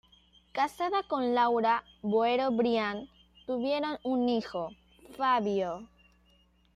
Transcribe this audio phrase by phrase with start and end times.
[0.51, 3.07] Casado con Laura Boero Brian,
[3.45, 4.71] tuvieron un hijo,
[5.15, 5.87] Fabio.